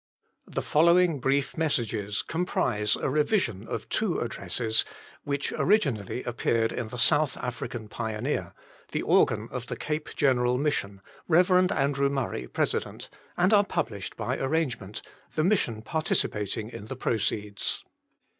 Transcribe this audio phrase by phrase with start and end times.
[0.47, 4.83] The following brief messages com prise a revision of two addresses,
[5.25, 8.55] which originally appeared in the JSouth African Pioneer,
[8.93, 11.51] the organ of the' Cape Gen eral Mission" (Rev.
[11.71, 12.73] Andrew Murray, Pres.),
[13.37, 15.03] and are published by arrange ment,
[15.35, 17.83] the Mission participating in the proceeds.